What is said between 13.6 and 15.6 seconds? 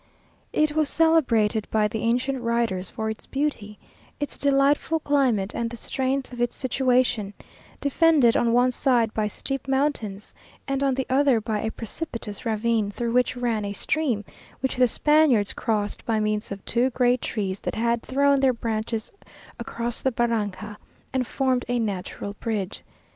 a stream which the Spaniards